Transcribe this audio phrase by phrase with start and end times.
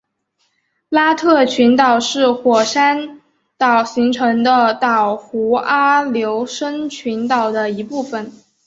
[0.89, 3.21] 拉特群岛是火山
[3.59, 8.33] 岛形成的岛弧阿留申群岛的一部分。